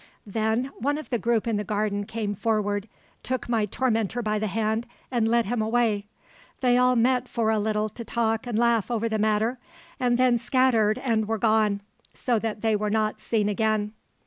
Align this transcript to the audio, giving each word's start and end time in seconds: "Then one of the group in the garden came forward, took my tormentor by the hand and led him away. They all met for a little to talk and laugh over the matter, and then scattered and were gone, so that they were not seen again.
"Then 0.25 0.71
one 0.79 0.97
of 0.97 1.11
the 1.11 1.19
group 1.19 1.45
in 1.45 1.57
the 1.57 1.63
garden 1.63 2.07
came 2.07 2.33
forward, 2.33 2.89
took 3.21 3.47
my 3.47 3.67
tormentor 3.67 4.23
by 4.23 4.39
the 4.39 4.47
hand 4.47 4.87
and 5.11 5.27
led 5.27 5.45
him 5.45 5.61
away. 5.61 6.07
They 6.61 6.75
all 6.75 6.95
met 6.95 7.27
for 7.27 7.51
a 7.51 7.59
little 7.59 7.87
to 7.89 8.03
talk 8.03 8.47
and 8.47 8.57
laugh 8.57 8.89
over 8.89 9.07
the 9.07 9.19
matter, 9.19 9.59
and 9.99 10.17
then 10.17 10.39
scattered 10.39 10.97
and 10.97 11.27
were 11.27 11.37
gone, 11.37 11.81
so 12.15 12.39
that 12.39 12.61
they 12.61 12.75
were 12.75 12.89
not 12.89 13.21
seen 13.21 13.47
again. 13.47 13.93